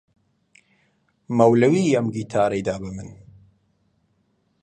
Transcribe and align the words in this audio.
مەولەوی 1.37 1.93
ئەم 1.95 2.07
گیتارەی 2.15 2.65
دا 2.67 2.75
بە 2.81 2.89
من. 2.95 3.09